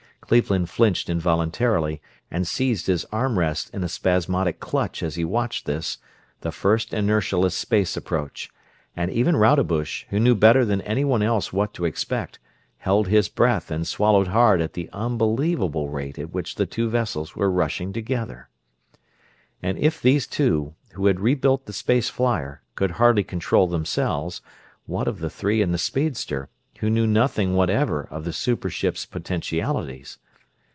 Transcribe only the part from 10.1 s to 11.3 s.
knew better than anyone